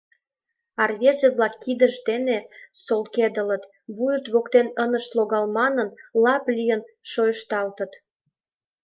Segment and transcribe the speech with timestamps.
[0.81, 2.37] А рвезе-влак кидышт дене
[2.85, 3.63] солкедылыт,
[3.95, 5.89] вуйышт воктен ынышт логалте манын,
[6.23, 7.91] лап лийыт, шойышталтыт.